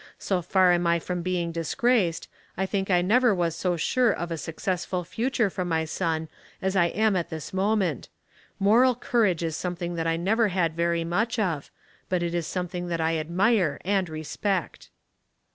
So 0.17 0.41
far 0.41 0.71
am 0.71 0.87
I 0.87 0.97
from 0.97 1.21
being 1.21 1.51
disgraced, 1.51 2.27
I 2.57 2.65
think 2.65 2.89
I 2.89 3.03
never 3.03 3.35
was 3.35 3.55
so 3.55 3.77
sure 3.77 4.11
of 4.11 4.31
a 4.31 4.35
suc 4.39 4.55
cessful 4.55 5.05
future 5.05 5.51
for 5.51 5.63
my 5.63 5.85
son 5.85 6.27
as 6.59 6.75
I 6.75 6.85
am 6.85 7.15
at 7.15 7.29
this 7.29 7.53
moment. 7.53 8.09
Moral 8.57 8.95
courage 8.95 9.43
is 9.43 9.55
something 9.55 9.93
that 9.93 10.07
I 10.07 10.17
never 10.17 10.47
had 10.47 10.75
very 10.75 11.03
much 11.03 11.37
of, 11.37 11.69
but 12.09 12.23
it 12.23 12.33
is 12.33 12.47
something 12.47 12.87
that 12.87 12.99
I 12.99 13.19
admire 13.19 13.79
and 13.85 14.09
respect." 14.09 14.89